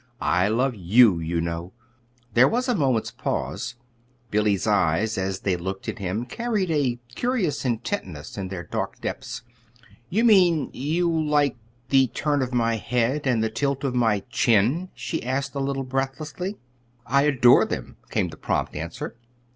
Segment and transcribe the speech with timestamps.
[0.19, 1.73] I love you, you know."
[2.33, 3.75] There was a moment's pause.
[4.31, 9.43] Billy's eyes, as they looked at him, carried a curious intentness in their dark depths.
[10.09, 11.55] "You mean, you like
[11.89, 15.83] the turn of my head and the tilt of my chin?" she asked a little
[15.83, 16.57] breathlessly.
[17.05, 19.15] "I adore them!" came the prompt answer.